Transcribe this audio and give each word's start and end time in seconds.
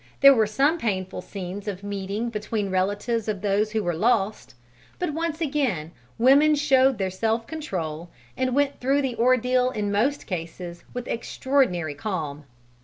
There 0.21 0.33
were 0.33 0.47
some 0.47 0.79
painful 0.79 1.21
scenes 1.21 1.67
of 1.67 1.83
meeting 1.83 2.31
between 2.31 2.71
relatives 2.71 3.27
of 3.27 3.41
those 3.41 3.71
who 3.73 3.83
were 3.83 3.93
lost, 3.93 4.55
but 4.97 5.13
once 5.13 5.41
again 5.41 5.91
women 6.17 6.55
showed 6.55 6.97
their 6.97 7.11
self 7.11 7.45
control 7.45 8.09
and 8.35 8.55
went 8.55 8.79
through 8.79 9.03
the 9.03 9.15
ordeal 9.17 9.69
in 9.69 9.91
most 9.91 10.25
cases 10.25 10.83
with 10.91 11.07
extraordinary 11.07 11.93
calm. 11.93 12.45